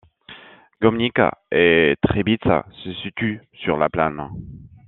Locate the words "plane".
3.87-4.31